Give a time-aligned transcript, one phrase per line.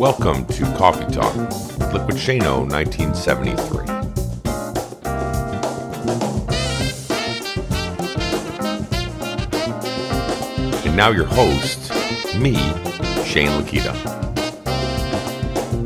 [0.00, 1.36] Welcome to Coffee Talk,
[1.92, 3.86] Liquid Shano 1973.
[10.86, 11.90] And now your host,
[12.34, 12.54] me,
[13.26, 13.94] Shane Lakita.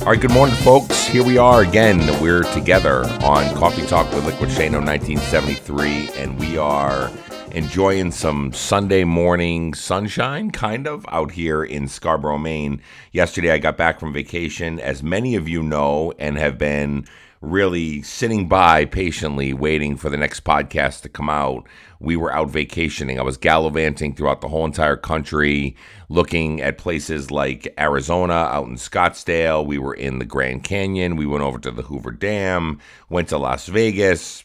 [0.02, 1.08] All right, good morning, folks.
[1.08, 1.98] Here we are again.
[2.22, 7.10] We're together on Coffee Talk with Liquid Shano 1973, and we are
[7.54, 12.82] enjoying some Sunday morning sunshine, kind of, out here in Scarborough, Maine.
[13.12, 17.06] Yesterday, I got back from vacation, as many of you know, and have been
[17.40, 21.64] really sitting by patiently waiting for the next podcast to come out.
[22.00, 23.20] We were out vacationing.
[23.20, 25.76] I was gallivanting throughout the whole entire country,
[26.08, 29.64] looking at places like Arizona, out in Scottsdale.
[29.64, 31.14] We were in the Grand Canyon.
[31.14, 34.44] We went over to the Hoover Dam, went to Las Vegas,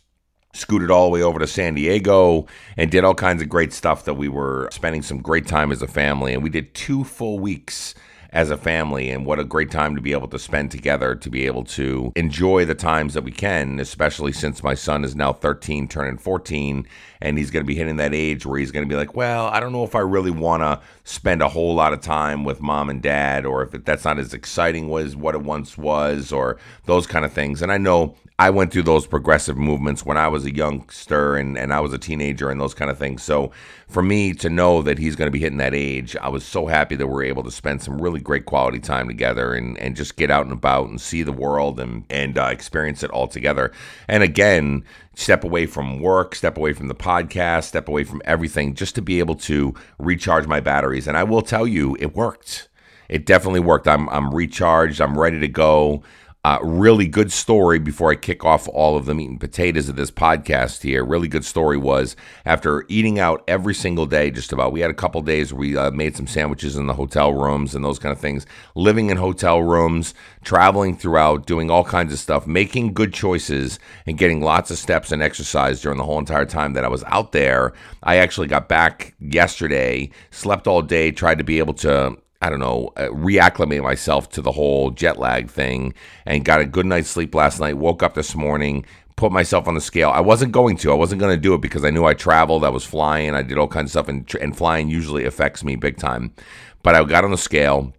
[0.59, 2.45] scooted all the way over to San Diego
[2.77, 5.81] and did all kinds of great stuff that we were spending some great time as
[5.81, 6.33] a family.
[6.33, 7.95] And we did two full weeks
[8.31, 11.29] as a family and what a great time to be able to spend together to
[11.29, 15.33] be able to enjoy the times that we can especially since my son is now
[15.33, 16.87] 13 turning 14
[17.21, 19.47] and he's going to be hitting that age where he's going to be like well
[19.47, 22.61] i don't know if i really want to spend a whole lot of time with
[22.61, 26.57] mom and dad or if that's not as exciting as what it once was or
[26.85, 30.29] those kind of things and i know I went through those progressive movements when I
[30.29, 33.21] was a youngster and, and I was a teenager and those kind of things.
[33.21, 33.51] So
[33.89, 36.65] for me to know that he's going to be hitting that age, I was so
[36.67, 40.15] happy that we're able to spend some really great quality time together and, and just
[40.15, 43.73] get out and about and see the world and, and uh, experience it all together.
[44.07, 48.73] And again, step away from work, step away from the podcast, step away from everything
[48.73, 51.07] just to be able to recharge my batteries.
[51.07, 52.69] And I will tell you, it worked.
[53.09, 53.87] It definitely worked.
[53.87, 55.01] I'm, I'm recharged.
[55.01, 56.03] I'm ready to go.
[56.45, 59.97] Uh, really good story before I kick off all of the meat and potatoes of
[59.97, 61.03] this podcast here.
[61.03, 64.71] Really good story was after eating out every single day, just about.
[64.71, 67.75] We had a couple days where we uh, made some sandwiches in the hotel rooms
[67.75, 68.45] and those kind of things.
[68.73, 70.13] Living in hotel rooms,
[70.45, 75.11] traveling throughout, doing all kinds of stuff, making good choices, and getting lots of steps
[75.11, 77.73] and exercise during the whole entire time that I was out there.
[78.01, 82.59] I actually got back yesterday, slept all day, tried to be able to I don't
[82.59, 85.93] know, uh, reacclimate myself to the whole jet lag thing
[86.25, 87.77] and got a good night's sleep last night.
[87.77, 88.85] Woke up this morning,
[89.17, 90.09] put myself on the scale.
[90.09, 90.91] I wasn't going to.
[90.91, 92.63] I wasn't going to do it because I knew I traveled.
[92.63, 93.35] I was flying.
[93.35, 96.33] I did all kinds of stuff, and, and flying usually affects me big time.
[96.81, 97.93] But I got on the scale.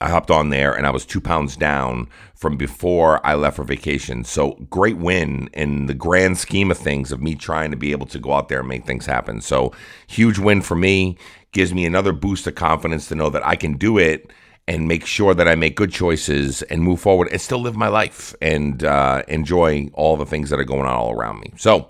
[0.00, 3.64] I hopped on there and I was two pounds down from before I left for
[3.64, 4.24] vacation.
[4.24, 8.06] So great win in the grand scheme of things of me trying to be able
[8.06, 9.40] to go out there and make things happen.
[9.40, 9.72] So
[10.06, 11.16] huge win for me
[11.52, 14.30] gives me another boost of confidence to know that I can do it
[14.68, 17.88] and make sure that I make good choices and move forward and still live my
[17.88, 21.52] life and uh, enjoy all the things that are going on all around me.
[21.56, 21.88] So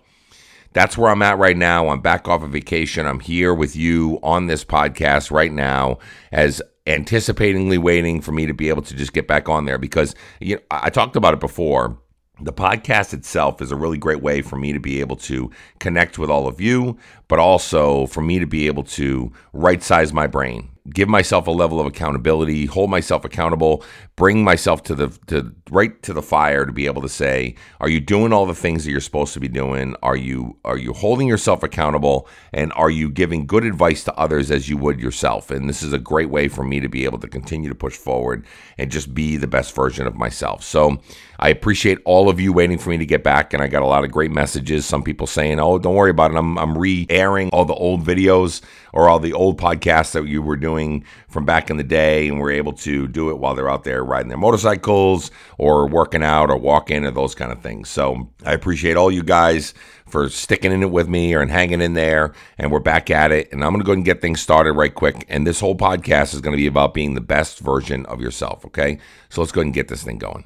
[0.73, 1.89] that's where I'm at right now.
[1.89, 3.05] I'm back off of vacation.
[3.05, 5.99] I'm here with you on this podcast right now
[6.31, 10.15] as anticipatingly waiting for me to be able to just get back on there because
[10.41, 11.99] you know, I talked about it before.
[12.41, 15.51] The podcast itself is a really great way for me to be able to
[15.81, 20.13] connect with all of you, but also for me to be able to right size
[20.13, 23.85] my brain, give myself a level of accountability, hold myself accountable,
[24.17, 27.89] bring myself to the to right to the fire to be able to say, are
[27.89, 29.95] you doing all the things that you're supposed to be doing?
[30.03, 34.51] Are you are you holding yourself accountable and are you giving good advice to others
[34.51, 35.51] as you would yourself?
[35.51, 37.97] And this is a great way for me to be able to continue to push
[37.97, 38.47] forward
[38.77, 40.65] and just be the best version of myself.
[40.65, 41.01] So
[41.39, 43.87] I appreciate all of you waiting for me to get back and I got a
[43.87, 44.87] lot of great messages.
[44.87, 46.37] Some people saying, "Oh, don't worry about it.
[46.37, 48.63] I'm I'm re-airing all the old videos
[48.93, 52.39] or all the old podcasts that you were doing from back in the day and
[52.39, 56.51] we're able to do it while they're out there riding their motorcycles or working out
[56.51, 57.89] or walking or those kind of things.
[57.89, 59.75] So I appreciate all you guys
[60.07, 62.35] for sticking in it with me or and hanging in there.
[62.59, 63.53] And we're back at it.
[63.53, 65.25] And I'm going to go and get things started right quick.
[65.29, 68.65] And this whole podcast is going to be about being the best version of yourself.
[68.67, 68.99] Okay.
[69.29, 70.45] So let's go and get this thing going.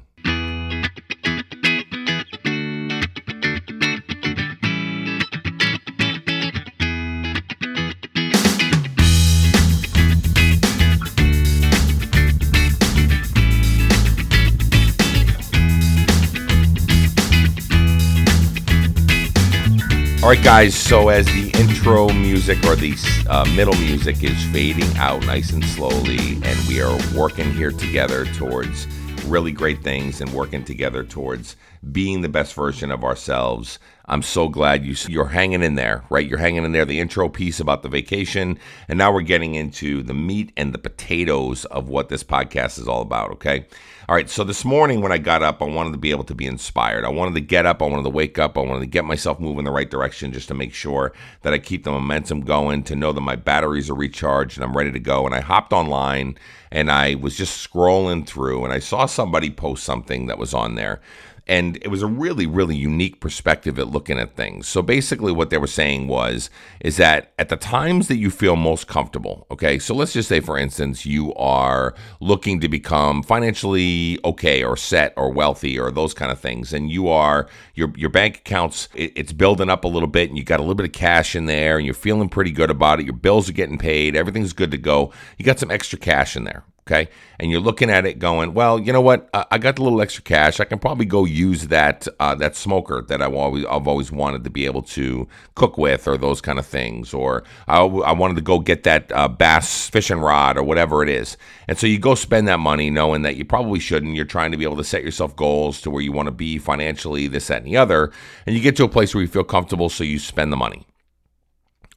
[20.23, 20.73] All right, guys.
[20.73, 22.95] So as the intro music or the
[23.29, 28.23] uh, middle music is fading out nice and slowly, and we are working here together
[28.27, 28.87] towards
[29.25, 31.57] really great things and working together towards
[31.91, 33.79] being the best version of ourselves.
[34.05, 36.25] I'm so glad you you're hanging in there, right?
[36.25, 36.85] You're hanging in there.
[36.85, 40.77] The intro piece about the vacation, and now we're getting into the meat and the
[40.77, 43.31] potatoes of what this podcast is all about.
[43.31, 43.65] Okay,
[44.09, 46.35] All right, so this morning when I got up, I wanted to be able to
[46.35, 47.05] be inspired.
[47.05, 49.39] I wanted to get up, I wanted to wake up, I wanted to get myself
[49.39, 51.13] moving in the right direction just to make sure
[51.43, 54.75] that I keep the momentum going, to know that my batteries are recharged and I'm
[54.75, 55.25] ready to go.
[55.25, 56.37] And I hopped online
[56.69, 60.75] and I was just scrolling through and I saw somebody post something that was on
[60.75, 60.99] there
[61.47, 64.67] and it was a really, really unique perspective at looking at things.
[64.67, 66.49] So basically, what they were saying was,
[66.79, 70.39] is that at the times that you feel most comfortable, okay, so let's just say,
[70.39, 76.13] for instance, you are looking to become financially okay or set or wealthy or those
[76.13, 79.87] kind of things, and you are, your, your bank accounts, it, it's building up a
[79.87, 82.29] little bit and you got a little bit of cash in there and you're feeling
[82.29, 83.05] pretty good about it.
[83.05, 85.11] Your bills are getting paid, everything's good to go.
[85.37, 87.09] You got some extra cash in there, okay?
[87.39, 89.29] And you're looking at it going well you know what?
[89.33, 90.59] I got a little extra cash.
[90.59, 94.43] I can probably go use that uh, that smoker that I've always, I've always wanted
[94.43, 97.13] to be able to cook with or those kind of things.
[97.13, 101.09] Or i, I wanted to go get that uh, bass fishing rod or whatever it
[101.09, 101.37] is.
[101.67, 104.15] And so you go spend that money knowing that you probably shouldn't.
[104.15, 106.57] You're trying to be able to set yourself goals to where you want to be
[106.57, 108.11] financially this that and the other.
[108.45, 110.85] And you get to a place where you feel comfortable so you spend the money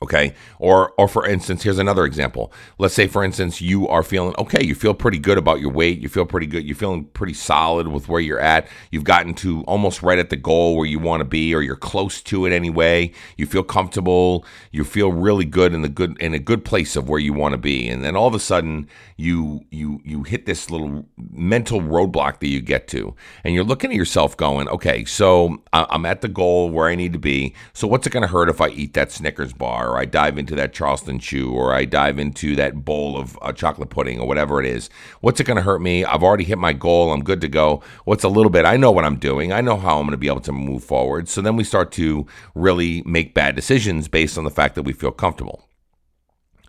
[0.07, 0.35] Okay.
[0.61, 2.53] Or, or for instance, here's another example.
[2.79, 4.65] Let's say, for instance, you are feeling okay.
[4.65, 5.99] You feel pretty good about your weight.
[5.99, 6.65] You feel pretty good.
[6.65, 8.69] You're feeling pretty solid with where you're at.
[8.93, 11.75] You've gotten to almost right at the goal where you want to be, or you're
[11.75, 13.11] close to it anyway.
[13.37, 14.45] You feel comfortable.
[14.71, 17.55] You feel really good in the good in a good place of where you want
[17.55, 17.89] to be.
[17.89, 22.49] And then all of a sudden, you you you hit this little mental roadblock that
[22.49, 23.13] you get to,
[23.43, 27.13] and you're looking at yourself going, okay, so I'm at the goal where I need
[27.15, 27.57] to be.
[27.73, 29.96] So what's it going to hurt if I eat that Snickers bar?
[29.99, 33.91] I dive into that Charleston chew, or I dive into that bowl of uh, chocolate
[33.91, 34.91] pudding, or whatever it is.
[35.21, 36.05] What's it going to hurt me?
[36.05, 37.13] I've already hit my goal.
[37.13, 37.83] I'm good to go.
[38.05, 38.65] What's a little bit?
[38.65, 39.53] I know what I'm doing.
[39.53, 41.29] I know how I'm going to be able to move forward.
[41.29, 44.93] So then we start to really make bad decisions based on the fact that we
[44.93, 45.69] feel comfortable.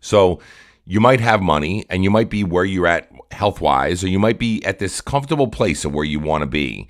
[0.02, 0.40] So
[0.86, 4.20] you might have money and you might be where you're at health wise, or you
[4.20, 6.88] might be at this comfortable place of where you want to be.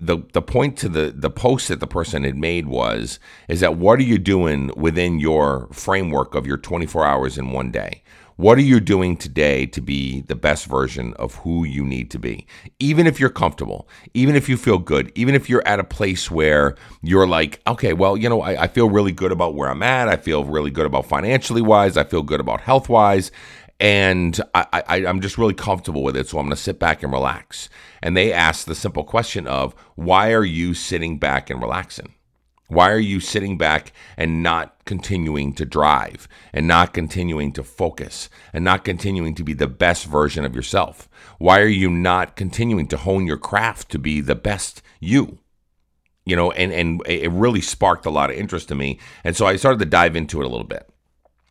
[0.00, 3.18] The the point to the the post that the person had made was
[3.48, 7.70] is that what are you doing within your framework of your 24 hours in one
[7.70, 8.02] day?
[8.36, 12.18] What are you doing today to be the best version of who you need to
[12.18, 12.46] be?
[12.80, 16.30] Even if you're comfortable even if you feel good even if you're at a place
[16.30, 19.82] where you're like okay well you know I, I feel really good about where i'm
[19.82, 20.08] at.
[20.08, 23.30] I feel really good about financially wise i feel good about health wise
[23.84, 26.26] and I, I, I'm just really comfortable with it.
[26.26, 27.68] So I'm going to sit back and relax.
[28.00, 32.14] And they ask the simple question of, why are you sitting back and relaxing?
[32.68, 38.30] Why are you sitting back and not continuing to drive and not continuing to focus
[38.54, 41.06] and not continuing to be the best version of yourself?
[41.36, 45.40] Why are you not continuing to hone your craft to be the best you?
[46.24, 48.98] You know, and, and it really sparked a lot of interest in me.
[49.24, 50.88] And so I started to dive into it a little bit.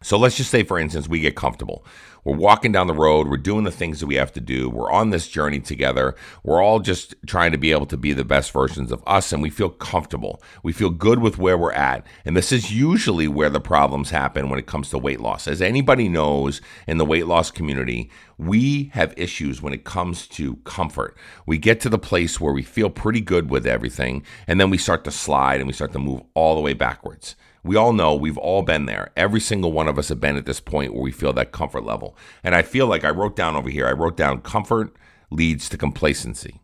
[0.03, 1.85] So let's just say, for instance, we get comfortable.
[2.25, 3.27] We're walking down the road.
[3.27, 4.69] We're doing the things that we have to do.
[4.69, 6.15] We're on this journey together.
[6.43, 9.41] We're all just trying to be able to be the best versions of us, and
[9.41, 10.41] we feel comfortable.
[10.61, 12.05] We feel good with where we're at.
[12.23, 15.47] And this is usually where the problems happen when it comes to weight loss.
[15.47, 20.55] As anybody knows in the weight loss community, we have issues when it comes to
[20.63, 21.17] comfort.
[21.45, 24.77] We get to the place where we feel pretty good with everything, and then we
[24.77, 27.35] start to slide and we start to move all the way backwards.
[27.63, 29.11] We all know we've all been there.
[29.15, 31.85] Every single one of us have been at this point where we feel that comfort
[31.85, 32.17] level.
[32.43, 34.93] And I feel like I wrote down over here, I wrote down comfort
[35.29, 36.62] leads to complacency.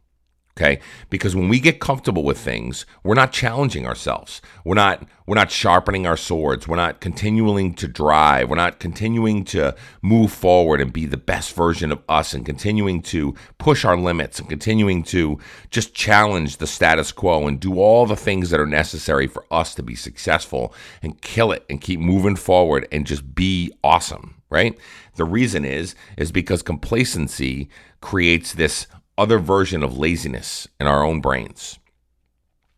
[0.57, 0.80] Okay?
[1.10, 4.42] Because when we get comfortable with things, we're not challenging ourselves.
[4.66, 6.68] We're not we're not sharpening our swords.
[6.68, 8.50] We're not continuing to drive.
[8.50, 13.04] We're not continuing to move forward and be the best version of us and continuing
[13.04, 15.38] to push our limits and continuing to
[15.69, 19.76] just challenge the status quo and do all the things that are necessary for us
[19.76, 24.78] to be successful and kill it and keep moving forward and just be awesome, right?
[25.16, 27.69] The reason is is because complacency
[28.02, 28.88] creates this
[29.19, 31.78] other version of laziness in our own brains.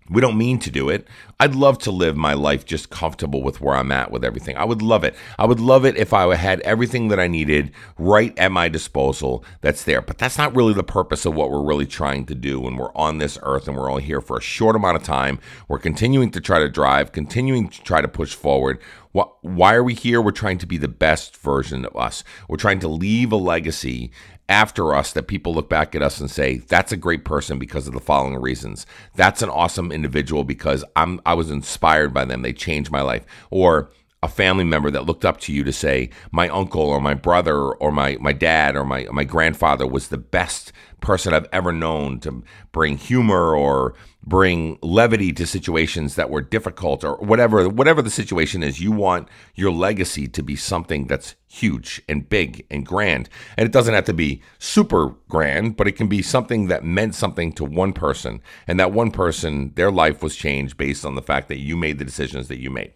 [0.09, 1.07] We don't mean to do it.
[1.39, 4.57] I'd love to live my life just comfortable with where I'm at with everything.
[4.57, 5.15] I would love it.
[5.39, 9.45] I would love it if I had everything that I needed right at my disposal
[9.61, 10.01] that's there.
[10.01, 12.93] But that's not really the purpose of what we're really trying to do when we're
[12.93, 15.39] on this earth and we're all here for a short amount of time.
[15.69, 18.81] We're continuing to try to drive, continuing to try to push forward.
[19.13, 20.21] Why are we here?
[20.21, 22.25] We're trying to be the best version of us.
[22.49, 24.11] We're trying to leave a legacy
[24.51, 27.87] after us that people look back at us and say that's a great person because
[27.87, 28.85] of the following reasons.
[29.15, 32.41] That's an awesome individual because i'm i was inspired by them.
[32.41, 33.25] They changed my life.
[33.49, 33.89] Or
[34.23, 37.57] a family member that looked up to you to say, my uncle or my brother
[37.57, 42.19] or my, my dad or my, my grandfather was the best person I've ever known
[42.19, 48.11] to bring humor or bring levity to situations that were difficult or whatever whatever the
[48.11, 53.27] situation is you want your legacy to be something that's huge and big and grand.
[53.57, 57.15] And it doesn't have to be super grand but it can be something that meant
[57.15, 61.23] something to one person and that one person their life was changed based on the
[61.23, 62.93] fact that you made the decisions that you made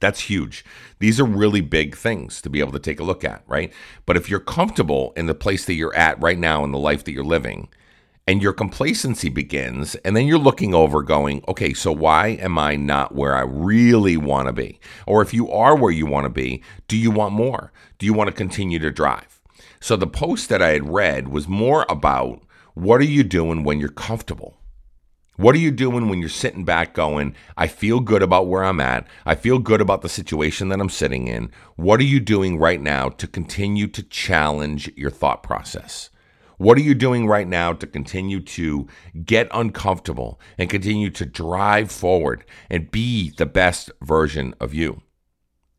[0.00, 0.64] that's huge.
[0.98, 3.72] These are really big things to be able to take a look at, right?
[4.06, 7.04] But if you're comfortable in the place that you're at right now in the life
[7.04, 7.68] that you're living,
[8.26, 12.74] and your complacency begins, and then you're looking over going, okay, so why am I
[12.74, 14.80] not where I really want to be?
[15.06, 17.70] Or if you are where you want to be, do you want more?
[17.98, 19.42] Do you want to continue to drive?
[19.78, 23.78] So the post that I had read was more about what are you doing when
[23.78, 24.56] you're comfortable?
[25.36, 28.80] What are you doing when you're sitting back going, I feel good about where I'm
[28.80, 29.08] at.
[29.26, 31.50] I feel good about the situation that I'm sitting in.
[31.74, 36.10] What are you doing right now to continue to challenge your thought process?
[36.56, 38.86] What are you doing right now to continue to
[39.24, 45.02] get uncomfortable and continue to drive forward and be the best version of you?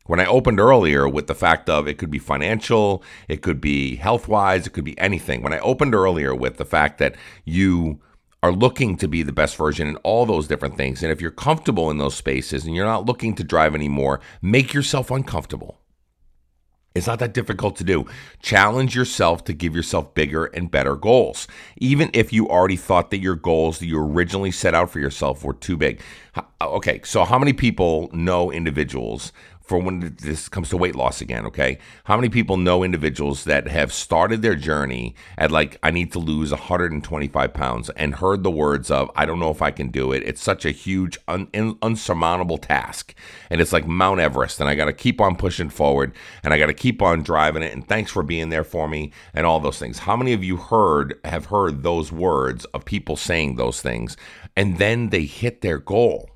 [0.06, 3.96] When I opened earlier with the fact of it could be financial, it could be
[3.96, 5.42] health wise, it could be anything.
[5.42, 8.02] When I opened earlier with the fact that you
[8.44, 11.02] are looking to be the best version in all those different things.
[11.02, 14.74] And if you're comfortable in those spaces and you're not looking to drive anymore, make
[14.74, 15.80] yourself uncomfortable.
[16.94, 18.06] It's not that difficult to do.
[18.42, 21.46] Challenge yourself to give yourself bigger and better goals.
[21.76, 25.44] Even if you already thought that your goals that you originally set out for yourself
[25.44, 26.02] were too big.
[26.62, 29.34] Okay, so how many people know individuals
[29.66, 31.80] for when this comes to weight loss again, okay?
[32.04, 36.20] How many people know individuals that have started their journey at like, I need to
[36.20, 40.12] lose 125 pounds and heard the words of, I don't know if I can do
[40.12, 40.24] it.
[40.24, 41.50] It's such a huge, un-
[41.82, 43.16] unsurmountable task.
[43.50, 44.60] And it's like Mount Everest.
[44.60, 47.64] And I got to keep on pushing forward and I got to keep on driving
[47.64, 47.74] it.
[47.74, 50.00] And thanks for being there for me and all those things.
[50.00, 54.16] How many of you heard, have heard those words of people saying those things
[54.56, 56.35] and then they hit their goal?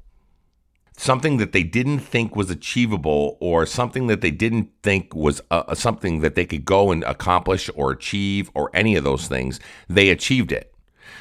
[1.00, 5.74] Something that they didn't think was achievable or something that they didn't think was uh,
[5.74, 10.10] something that they could go and accomplish or achieve or any of those things they
[10.10, 10.74] achieved it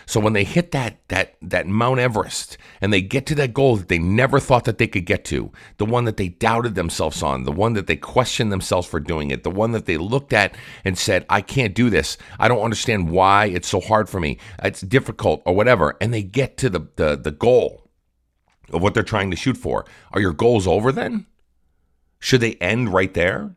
[0.04, 3.76] so when they hit that that that Mount Everest and they get to that goal
[3.76, 7.22] that they never thought that they could get to, the one that they doubted themselves
[7.22, 10.32] on, the one that they questioned themselves for doing it, the one that they looked
[10.32, 10.54] at
[10.84, 12.16] and said, "I can't do this.
[12.38, 14.38] I don't understand why it's so hard for me.
[14.62, 17.87] It's difficult or whatever." And they get to the the, the goal
[18.70, 19.84] of what they're trying to shoot for.
[20.12, 21.26] Are your goals over then?
[22.18, 23.54] Should they end right there?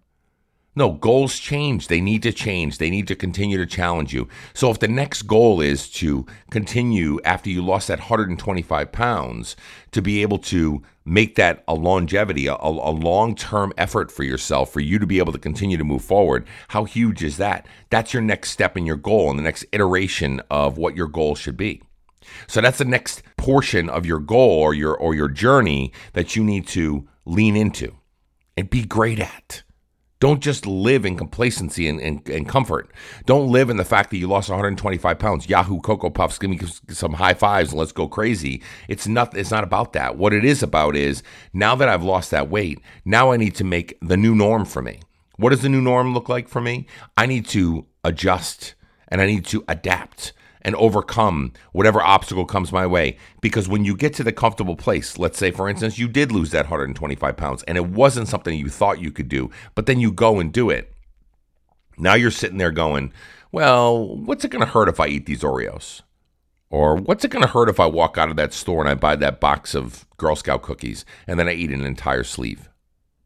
[0.74, 1.89] No, goals change.
[1.89, 2.77] They need to change.
[2.77, 4.30] They need to continue to challenge you.
[4.53, 9.58] So, if the next goal is to continue after you lost that 125 pounds,
[9.91, 14.72] to be able to make that a longevity, a, a long term effort for yourself,
[14.72, 17.68] for you to be able to continue to move forward, how huge is that?
[17.89, 21.36] That's your next step in your goal and the next iteration of what your goal
[21.36, 21.82] should be.
[22.48, 26.44] So that's the next portion of your goal or your or your journey that you
[26.44, 27.98] need to lean into
[28.58, 29.63] and be great at.
[30.20, 32.92] Don't just live in complacency and, and, and, comfort.
[33.25, 35.50] Don't live in the fact that you lost 125 pounds.
[35.50, 36.60] Yahoo Cocoa Puffs, give me
[36.90, 38.62] some high fives and let's go crazy.
[38.88, 39.36] It's not.
[39.36, 40.18] It's not about that.
[40.18, 41.24] What it is about is
[41.54, 44.84] now that I've lost that weight, now I need to make the new norm for
[44.84, 45.00] me.
[45.38, 46.86] What does the new norm look like for me?
[47.18, 48.75] I need to adjust
[49.08, 53.18] and I need to adapt and overcome whatever obstacle comes my way.
[53.41, 56.51] Because when you get to the comfortable place, let's say, for instance, you did lose
[56.51, 60.12] that 125 pounds and it wasn't something you thought you could do, but then you
[60.12, 60.94] go and do it.
[61.98, 63.13] Now you're sitting there going,
[63.51, 66.01] well, what's it going to hurt if I eat these Oreos?
[66.70, 68.96] Or what's it going to hurt if I walk out of that store and I
[68.96, 72.71] buy that box of Girl Scout cookies and then I eat an entire sleeve?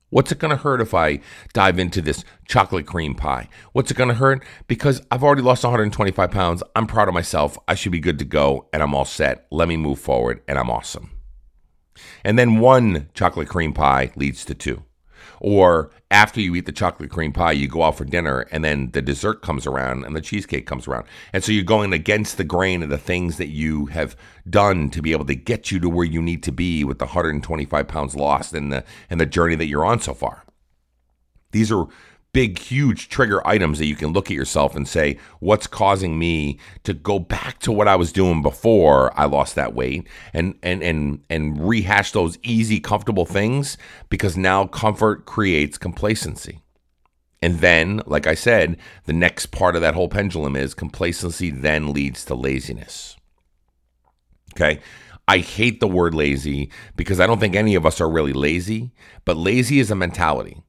[0.10, 1.20] What's it going to hurt if I
[1.54, 3.50] dive into this chocolate cream pie?
[3.74, 4.44] What's it going to hurt?
[4.68, 6.64] Because I've already lost 125 pounds.
[6.76, 7.58] I'm proud of myself.
[7.68, 9.48] I should be good to go and I'm all set.
[9.52, 11.12] Let me move forward and I'm awesome.
[12.24, 14.84] And then one chocolate cream pie leads to two.
[15.40, 18.92] Or after you eat the chocolate cream pie, you go out for dinner and then
[18.92, 21.06] the dessert comes around and the cheesecake comes around.
[21.34, 24.16] And so you're going against the grain of the things that you have
[24.50, 27.06] done to be able to get you to where you need to be with the
[27.06, 30.44] 125 pounds lost and the and the journey that you're on so far.
[31.52, 31.88] These are
[32.36, 36.60] big, huge trigger items that you can look at yourself and say, what's causing me
[36.84, 40.84] to go back to what I was doing before I lost that weight and and
[40.84, 43.78] and and rehash those easy, comfortable things
[44.10, 46.60] because now comfort creates complacency.
[47.42, 48.76] And then, like I said,
[49.06, 53.16] the next part of that whole pendulum is complacency then leads to laziness.
[54.54, 54.82] Okay.
[55.26, 58.92] I hate the word lazy because I don't think any of us are really lazy,
[59.24, 60.62] but lazy is a mentality.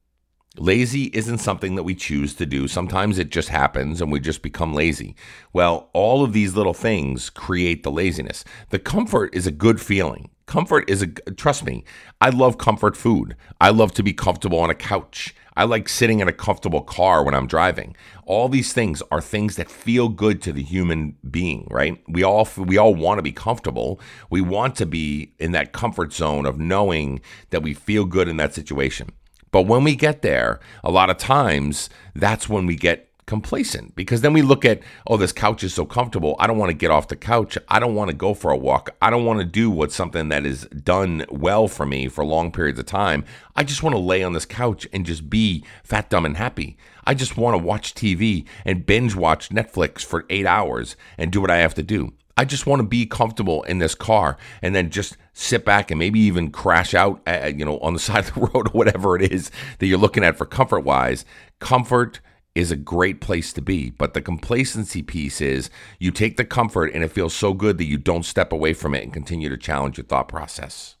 [0.57, 2.67] Lazy isn't something that we choose to do.
[2.67, 5.15] Sometimes it just happens and we just become lazy.
[5.53, 8.43] Well, all of these little things create the laziness.
[8.69, 10.31] The comfort is a good feeling.
[10.47, 11.83] Comfort is a, trust me,
[12.21, 13.35] I love comfort food.
[13.59, 15.35] I love to be comfortable on a couch.
[15.57, 17.95] I like sitting in a comfortable car when I'm driving.
[18.25, 22.01] All these things are things that feel good to the human being, right?
[22.07, 23.99] We all we all want to be comfortable.
[24.29, 28.37] We want to be in that comfort zone of knowing that we feel good in
[28.37, 29.09] that situation.
[29.57, 34.21] But when we get there, a lot of times that's when we get complacent because
[34.21, 36.35] then we look at, oh, this couch is so comfortable.
[36.37, 37.57] I don't want to get off the couch.
[37.67, 38.91] I don't want to go for a walk.
[39.01, 42.51] I don't want to do what's something that is done well for me for long
[42.51, 43.25] periods of time.
[43.55, 46.77] I just want to lay on this couch and just be fat, dumb, and happy.
[47.07, 51.41] I just want to watch TV and binge watch Netflix for eight hours and do
[51.41, 52.13] what I have to do.
[52.37, 55.97] I just want to be comfortable in this car and then just sit back and
[55.97, 59.15] maybe even crash out, uh, you know, on the side of the road or whatever
[59.15, 61.25] it is that you're looking at for comfort wise.
[61.59, 62.19] Comfort
[62.53, 66.91] is a great place to be, but the complacency piece is you take the comfort
[66.93, 69.57] and it feels so good that you don't step away from it and continue to
[69.57, 70.95] challenge your thought process.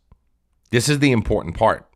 [0.69, 1.89] This is the important part.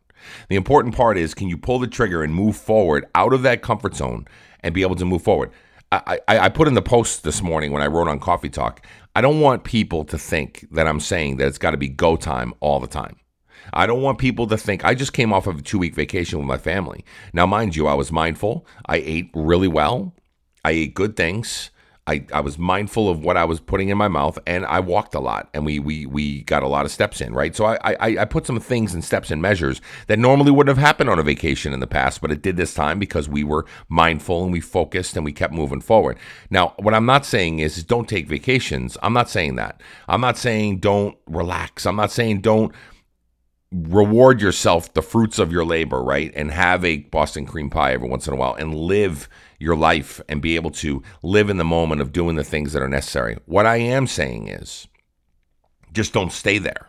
[0.48, 3.62] The important part is can you pull the trigger and move forward out of that
[3.62, 4.26] comfort zone
[4.60, 5.50] and be able to move forward?
[5.92, 8.84] I, I, I put in the post this morning when I wrote on Coffee Talk.
[9.14, 12.16] I don't want people to think that I'm saying that it's got to be go
[12.16, 13.16] time all the time.
[13.72, 16.38] I don't want people to think I just came off of a two week vacation
[16.38, 17.04] with my family.
[17.32, 18.66] Now, mind you, I was mindful.
[18.86, 20.14] I ate really well.
[20.64, 21.70] I ate good things.
[22.08, 25.14] I, I was mindful of what I was putting in my mouth and I walked
[25.14, 27.54] a lot and we we we got a lot of steps in, right?
[27.54, 30.84] So I, I, I put some things and steps and measures that normally wouldn't have
[30.84, 33.66] happened on a vacation in the past, but it did this time because we were
[33.88, 36.18] mindful and we focused and we kept moving forward.
[36.50, 38.98] Now, what I'm not saying is, is don't take vacations.
[39.00, 39.80] I'm not saying that.
[40.08, 41.86] I'm not saying don't relax.
[41.86, 42.72] I'm not saying don't
[43.72, 46.32] reward yourself the fruits of your labor, right?
[46.34, 50.20] And have a Boston cream pie every once in a while and live your life
[50.28, 53.38] and be able to live in the moment of doing the things that are necessary.
[53.46, 54.88] What I am saying is
[55.92, 56.88] just don't stay there.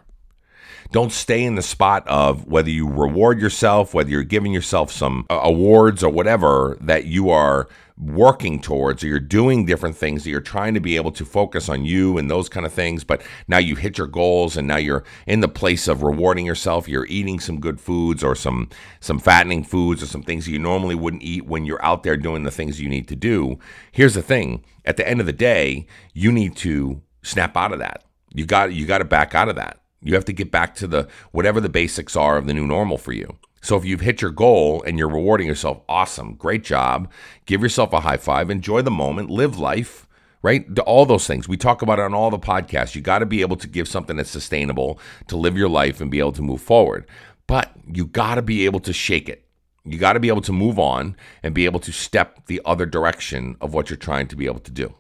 [0.92, 5.26] Don't stay in the spot of whether you reward yourself, whether you're giving yourself some
[5.30, 10.42] awards or whatever that you are working towards or you're doing different things that you're
[10.42, 13.60] trying to be able to focus on you and those kind of things but now
[13.60, 16.88] you hit your goals and now you're in the place of rewarding yourself.
[16.88, 20.96] You're eating some good foods or some some fattening foods or some things you normally
[20.96, 23.60] wouldn't eat when you're out there doing the things you need to do.
[23.92, 24.64] Here's the thing.
[24.86, 28.04] At the end of the day you need to snap out of that.
[28.34, 29.80] You got you got to back out of that.
[30.02, 32.98] You have to get back to the whatever the basics are of the new normal
[32.98, 37.10] for you so if you've hit your goal and you're rewarding yourself, awesome, great job.
[37.46, 40.06] Give yourself a high five, enjoy the moment, live life,
[40.42, 40.68] right?
[40.80, 41.48] All those things.
[41.48, 42.94] We talk about it on all the podcasts.
[42.94, 46.12] You got to be able to give something that's sustainable to live your life and
[46.12, 47.08] be able to move forward.
[47.48, 49.46] But you got to be able to shake it.
[49.86, 52.86] You got to be able to move on and be able to step the other
[52.86, 54.94] direction of what you're trying to be able to do.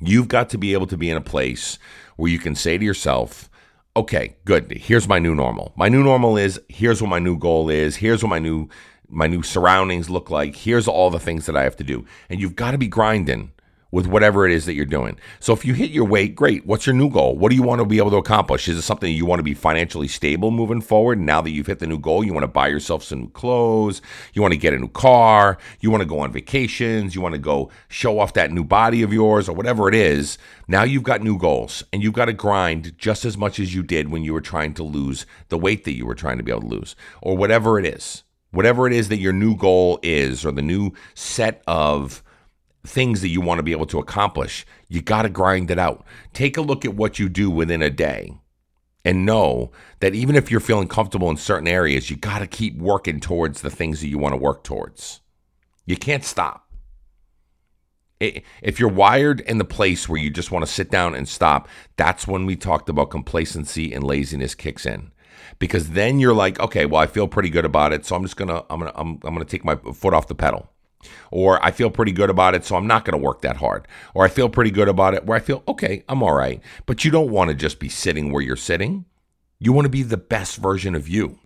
[0.00, 1.78] You've got to be able to be in a place
[2.16, 3.50] where you can say to yourself,
[3.96, 4.70] okay, good.
[4.72, 5.72] Here's my new normal.
[5.76, 7.96] My new normal is here's what my new goal is.
[7.96, 8.68] Here's what my new
[9.08, 10.56] my new surroundings look like.
[10.56, 12.04] Here's all the things that I have to do.
[12.28, 13.52] And you've got to be grinding
[13.94, 15.16] with whatever it is that you're doing.
[15.38, 16.66] So if you hit your weight, great.
[16.66, 17.38] What's your new goal?
[17.38, 18.66] What do you want to be able to accomplish?
[18.66, 21.20] Is it something you want to be financially stable moving forward?
[21.20, 24.02] Now that you've hit the new goal, you want to buy yourself some new clothes,
[24.32, 27.36] you want to get a new car, you want to go on vacations, you want
[27.36, 30.38] to go show off that new body of yours or whatever it is.
[30.66, 33.84] Now you've got new goals and you've got to grind just as much as you
[33.84, 36.50] did when you were trying to lose the weight that you were trying to be
[36.50, 38.24] able to lose or whatever it is.
[38.50, 42.23] Whatever it is that your new goal is or the new set of
[42.86, 46.04] things that you want to be able to accomplish, you got to grind it out.
[46.32, 48.34] Take a look at what you do within a day
[49.04, 49.70] and know
[50.00, 53.60] that even if you're feeling comfortable in certain areas, you got to keep working towards
[53.60, 55.20] the things that you want to work towards.
[55.86, 56.62] You can't stop.
[58.20, 61.68] If you're wired in the place where you just want to sit down and stop,
[61.96, 65.10] that's when we talked about complacency and laziness kicks in.
[65.58, 68.36] Because then you're like, okay, well, I feel pretty good about it, so I'm just
[68.36, 70.70] gonna, I'm gonna, I'm, I'm gonna take my foot off the pedal.
[71.30, 73.86] Or I feel pretty good about it, so I'm not going to work that hard.
[74.14, 76.60] Or I feel pretty good about it where I feel, okay, I'm all right.
[76.86, 79.04] But you don't want to just be sitting where you're sitting.
[79.58, 81.38] You want to be the best version of you.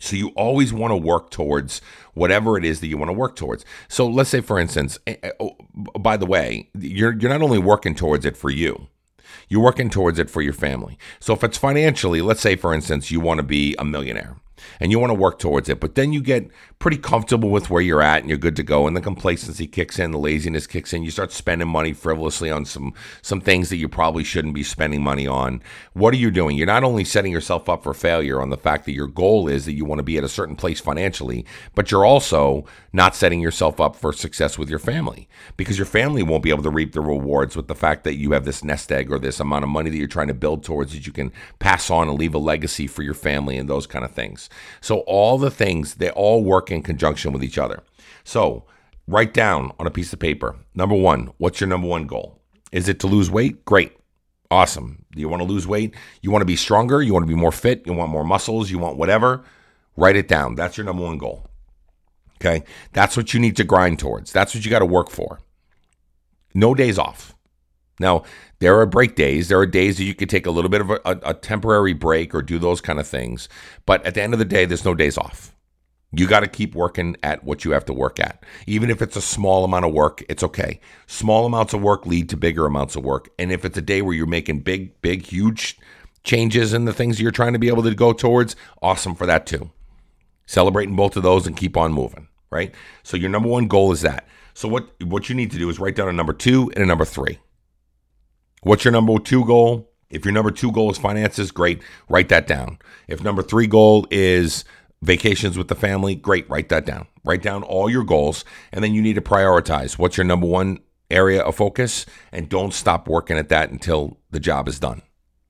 [0.00, 1.82] So you always want to work towards
[2.14, 3.64] whatever it is that you want to work towards.
[3.88, 5.56] So let's say, for instance, eh, eh, oh,
[5.98, 8.88] by the way, you're you're not only working towards it for you,
[9.48, 10.98] you're working towards it for your family.
[11.20, 14.36] So if it's financially, let's say, for instance, you want to be a millionaire.
[14.80, 15.80] And you want to work towards it.
[15.80, 18.86] But then you get pretty comfortable with where you're at and you're good to go.
[18.86, 21.02] And the complacency kicks in, the laziness kicks in.
[21.02, 25.02] You start spending money frivolously on some some things that you probably shouldn't be spending
[25.02, 25.62] money on.
[25.92, 26.56] What are you doing?
[26.56, 29.64] You're not only setting yourself up for failure on the fact that your goal is
[29.66, 31.44] that you want to be at a certain place financially,
[31.74, 36.22] but you're also not setting yourself up for success with your family because your family
[36.22, 38.90] won't be able to reap the rewards with the fact that you have this nest
[38.90, 41.32] egg or this amount of money that you're trying to build towards that you can
[41.58, 44.49] pass on and leave a legacy for your family and those kind of things.
[44.80, 47.82] So all the things they all work in conjunction with each other.
[48.24, 48.64] So
[49.06, 50.56] write down on a piece of paper.
[50.74, 52.40] Number 1, what's your number 1 goal?
[52.72, 53.64] Is it to lose weight?
[53.64, 53.96] Great.
[54.50, 55.04] Awesome.
[55.12, 55.94] Do you want to lose weight?
[56.22, 57.02] You want to be stronger?
[57.02, 57.86] You want to be more fit?
[57.86, 58.70] You want more muscles?
[58.70, 59.44] You want whatever?
[59.96, 60.54] Write it down.
[60.54, 61.46] That's your number one goal.
[62.36, 62.64] Okay.
[62.92, 64.32] That's what you need to grind towards.
[64.32, 65.40] That's what you got to work for.
[66.54, 67.34] No days off.
[68.00, 68.24] Now,
[68.58, 69.48] there are break days.
[69.48, 72.34] There are days that you could take a little bit of a, a, temporary break
[72.34, 73.48] or do those kind of things.
[73.86, 75.54] But at the end of the day, there's no days off.
[76.12, 78.42] You got to keep working at what you have to work at.
[78.66, 80.80] Even if it's a small amount of work, it's okay.
[81.06, 83.28] Small amounts of work lead to bigger amounts of work.
[83.38, 85.78] And if it's a day where you're making big, big, huge
[86.24, 89.46] changes in the things you're trying to be able to go towards, awesome for that
[89.46, 89.70] too.
[90.46, 92.74] Celebrating both of those and keep on moving, right?
[93.04, 94.26] So your number one goal is that.
[94.52, 96.86] So what what you need to do is write down a number 2 and a
[96.86, 97.38] number 3.
[98.62, 99.90] What's your number 2 goal?
[100.10, 102.78] If your number 2 goal is finances, great, write that down.
[103.08, 104.64] If number 3 goal is
[105.02, 107.06] vacations with the family, great, write that down.
[107.24, 109.98] Write down all your goals and then you need to prioritize.
[109.98, 110.78] What's your number 1
[111.10, 115.02] area of focus and don't stop working at that until the job is done.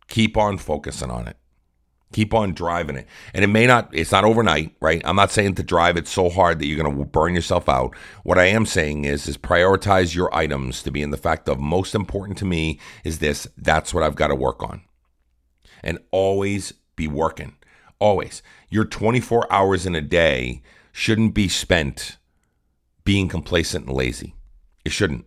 [0.08, 1.36] Keep on focusing on it.
[2.12, 3.06] Keep on driving it.
[3.32, 5.00] And it may not, it's not overnight, right?
[5.04, 7.94] I'm not saying to drive it so hard that you're going to burn yourself out.
[8.24, 11.60] What I am saying is, is prioritize your items to be in the fact of
[11.60, 13.46] most important to me is this.
[13.56, 14.82] That's what I've got to work on.
[15.84, 17.56] And always be working.
[18.00, 18.42] Always.
[18.68, 22.16] Your 24 hours in a day shouldn't be spent
[23.04, 24.34] being complacent and lazy.
[24.84, 25.26] It shouldn't.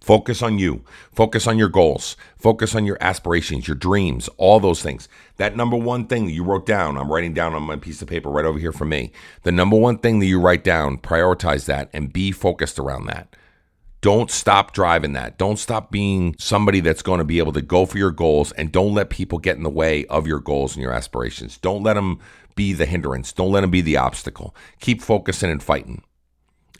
[0.00, 0.82] Focus on you.
[1.12, 2.16] Focus on your goals.
[2.36, 5.08] Focus on your aspirations, your dreams, all those things.
[5.36, 8.08] That number one thing that you wrote down, I'm writing down on my piece of
[8.08, 9.12] paper right over here for me.
[9.42, 13.36] The number one thing that you write down, prioritize that and be focused around that.
[14.00, 15.36] Don't stop driving that.
[15.36, 18.72] Don't stop being somebody that's going to be able to go for your goals and
[18.72, 21.58] don't let people get in the way of your goals and your aspirations.
[21.58, 22.18] Don't let them
[22.54, 23.32] be the hindrance.
[23.32, 24.56] Don't let them be the obstacle.
[24.80, 26.02] Keep focusing and fighting.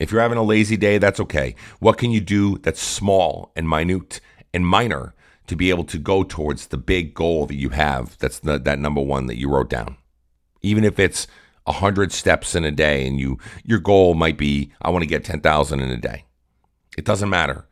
[0.01, 1.53] If you're having a lazy day, that's okay.
[1.79, 4.19] What can you do that's small and minute
[4.51, 5.13] and minor
[5.45, 8.17] to be able to go towards the big goal that you have?
[8.17, 9.97] That's the, that number one that you wrote down.
[10.63, 11.27] Even if it's
[11.67, 15.07] a hundred steps in a day, and you your goal might be I want to
[15.07, 16.25] get ten thousand in a day.
[16.97, 17.67] It doesn't matter.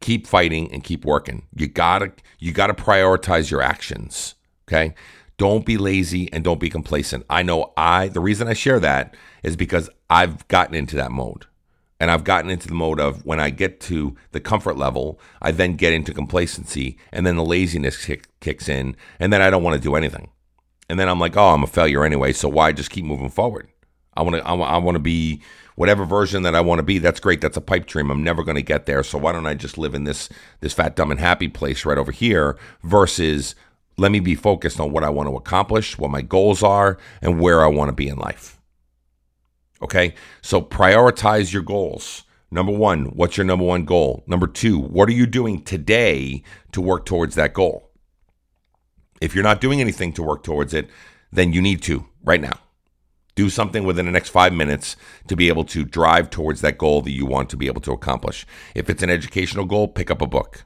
[0.00, 1.46] Keep fighting and keep working.
[1.54, 4.34] You gotta you gotta prioritize your actions.
[4.66, 4.96] Okay.
[5.36, 7.24] Don't be lazy and don't be complacent.
[7.30, 9.14] I know I the reason I share that
[9.44, 11.46] is because I've gotten into that mode.
[12.00, 15.50] And I've gotten into the mode of when I get to the comfort level, I
[15.50, 19.64] then get into complacency, and then the laziness kick, kicks in, and then I don't
[19.64, 20.30] want to do anything.
[20.88, 23.68] And then I'm like, oh, I'm a failure anyway, so why just keep moving forward?
[24.16, 25.42] I want to, I, I want to be
[25.76, 26.98] whatever version that I want to be.
[26.98, 27.40] That's great.
[27.40, 28.10] That's a pipe dream.
[28.10, 29.04] I'm never going to get there.
[29.04, 30.28] So why don't I just live in this
[30.60, 32.58] this fat, dumb, and happy place right over here?
[32.82, 33.54] Versus
[33.96, 37.40] let me be focused on what I want to accomplish, what my goals are, and
[37.40, 38.57] where I want to be in life.
[39.82, 40.14] Okay.
[40.42, 42.24] So prioritize your goals.
[42.50, 44.24] Number one, what's your number one goal?
[44.26, 47.90] Number two, what are you doing today to work towards that goal?
[49.20, 50.88] If you're not doing anything to work towards it,
[51.30, 52.60] then you need to right now.
[53.34, 54.96] Do something within the next five minutes
[55.28, 57.92] to be able to drive towards that goal that you want to be able to
[57.92, 58.46] accomplish.
[58.74, 60.64] If it's an educational goal, pick up a book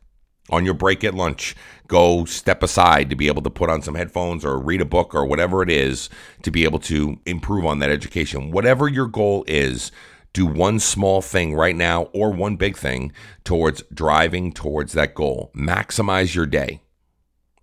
[0.52, 1.56] on your break at lunch,
[1.88, 5.14] go step aside to be able to put on some headphones or read a book
[5.14, 6.10] or whatever it is
[6.42, 8.50] to be able to improve on that education.
[8.50, 9.90] Whatever your goal is,
[10.32, 13.12] do one small thing right now or one big thing
[13.44, 15.50] towards driving towards that goal.
[15.56, 16.82] Maximize your day.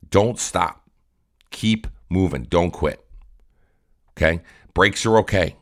[0.10, 0.90] Don't stop.
[1.52, 2.44] Keep moving.
[2.44, 3.06] Don't quit.
[4.12, 4.42] Okay?
[4.74, 5.56] Breaks are okay,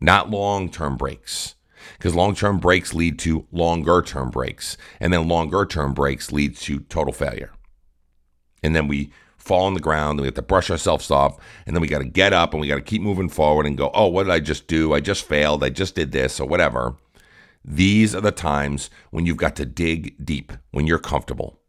[0.00, 1.54] not long term breaks
[1.98, 4.76] because long term breaks lead to longer term breaks.
[5.00, 7.52] And then longer term breaks lead to total failure.
[8.62, 11.36] And then we fall on the ground and we have to brush ourselves off.
[11.66, 13.76] And then we got to get up and we got to keep moving forward and
[13.76, 14.92] go, oh, what did I just do?
[14.92, 15.64] I just failed.
[15.64, 16.96] I just did this or whatever.
[17.64, 21.60] These are the times when you've got to dig deep, when you're comfortable.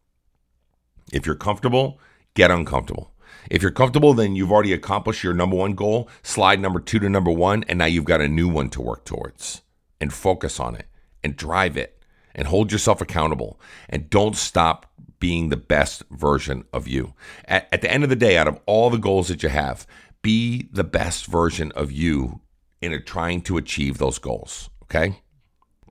[1.12, 2.00] If you're comfortable,
[2.34, 3.14] get uncomfortable.
[3.50, 6.10] If you're comfortable, then you've already accomplished your number one goal.
[6.22, 9.06] Slide number two to number one, and now you've got a new one to work
[9.06, 9.62] towards
[10.04, 10.86] and focus on it
[11.24, 12.04] and drive it
[12.36, 17.14] and hold yourself accountable and don't stop being the best version of you.
[17.46, 19.88] At, at, the end of the day, out of all the goals that you have,
[20.22, 22.42] be the best version of you
[22.82, 24.70] in a, trying to achieve those goals.
[24.84, 25.22] Okay.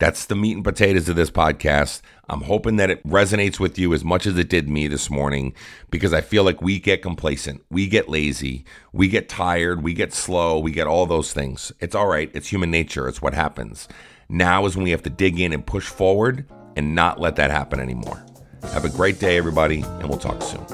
[0.02, 2.00] That's the meat and potatoes of this podcast.
[2.28, 5.54] I'm hoping that it resonates with you as much as it did me this morning
[5.92, 10.12] because I feel like we get complacent, we get lazy, we get tired, we get
[10.12, 11.70] slow, we get all those things.
[11.78, 12.32] It's all right.
[12.34, 13.06] It's human nature.
[13.06, 13.86] It's what happens.
[14.28, 17.52] Now is when we have to dig in and push forward and not let that
[17.52, 18.26] happen anymore.
[18.72, 20.66] Have a great day, everybody, and we'll talk soon.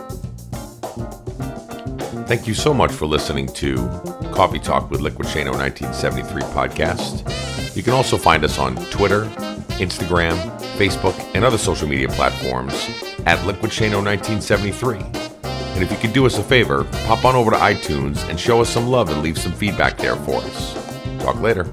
[2.24, 3.76] Thank you so much for listening to
[4.32, 7.37] Coffee Talk with Liquid Shano 1973 podcast.
[7.78, 9.26] You can also find us on Twitter,
[9.78, 10.36] Instagram,
[10.76, 12.74] Facebook, and other social media platforms
[13.24, 14.98] at Liquid Shano 1973.
[14.98, 18.60] And if you could do us a favor, pop on over to iTunes and show
[18.60, 20.74] us some love and leave some feedback there for us.
[21.22, 21.72] Talk later.